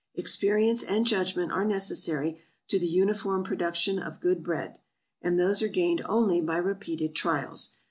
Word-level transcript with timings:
Experience 0.15 0.81
and 0.81 1.05
judgment 1.05 1.51
are 1.51 1.63
necessary 1.63 2.41
to 2.67 2.79
the 2.79 2.87
uniform 2.87 3.43
production 3.43 3.99
of 3.99 4.19
good 4.19 4.41
bread; 4.41 4.79
and 5.21 5.39
those 5.39 5.61
are 5.61 5.67
gained 5.67 6.01
only 6.05 6.41
by 6.41 6.57
repeated 6.57 7.13
trials. 7.13 7.77